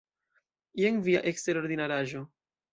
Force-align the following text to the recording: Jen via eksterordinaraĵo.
Jen 0.85 0.97
via 1.09 1.23
eksterordinaraĵo. 1.35 2.27